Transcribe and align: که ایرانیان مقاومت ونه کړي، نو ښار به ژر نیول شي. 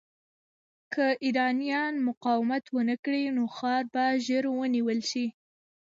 که 0.93 1.05
ایرانیان 1.25 1.93
مقاومت 2.07 2.65
ونه 2.75 2.95
کړي، 3.03 3.23
نو 3.35 3.43
ښار 3.55 3.83
به 3.93 4.05
ژر 4.25 4.43
نیول 4.75 4.99
شي. 5.09 5.25